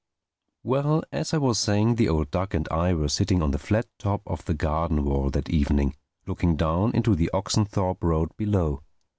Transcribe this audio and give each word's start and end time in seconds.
Well, 0.63 1.03
as 1.11 1.31
I 1.31 1.37
was 1.37 1.59
saying, 1.59 1.93
the 1.93 2.09
old 2.09 2.31
duck 2.31 2.55
and 2.55 2.67
I 2.71 2.95
were 2.95 3.07
sitting 3.07 3.43
on 3.43 3.51
the 3.51 3.59
flat 3.59 3.85
top 3.99 4.23
of 4.25 4.43
the 4.45 4.55
garden 4.55 5.05
wall 5.05 5.29
that 5.29 5.47
evening, 5.51 5.95
looking 6.25 6.55
down 6.55 6.95
into 6.95 7.13
the 7.13 7.29
Oxenthorpe 7.35 8.03
Road 8.03 8.31
below. 8.35 8.81